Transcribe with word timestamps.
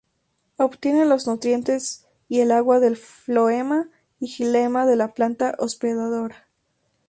Obtienen 0.57 1.09
los 1.09 1.27
nutrientes 1.27 2.07
y 2.27 2.39
el 2.39 2.49
agua 2.51 2.79
del 2.79 2.97
floema 2.97 3.87
y 4.19 4.29
xilema 4.29 4.87
de 4.87 4.95
la 4.95 5.13
planta 5.13 5.53
hospedadora. 5.59 6.47